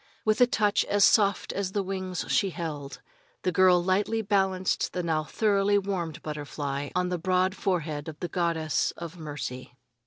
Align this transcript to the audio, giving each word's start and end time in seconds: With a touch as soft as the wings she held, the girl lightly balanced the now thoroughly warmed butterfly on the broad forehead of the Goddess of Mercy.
With 0.25 0.41
a 0.41 0.47
touch 0.47 0.83
as 0.85 1.05
soft 1.05 1.53
as 1.53 1.73
the 1.73 1.83
wings 1.83 2.25
she 2.27 2.49
held, 2.49 3.03
the 3.43 3.51
girl 3.51 3.83
lightly 3.83 4.23
balanced 4.23 4.93
the 4.93 5.03
now 5.03 5.23
thoroughly 5.25 5.77
warmed 5.77 6.23
butterfly 6.23 6.89
on 6.95 7.09
the 7.09 7.19
broad 7.19 7.53
forehead 7.53 8.07
of 8.07 8.19
the 8.19 8.27
Goddess 8.27 8.89
of 8.97 9.19
Mercy. 9.19 9.77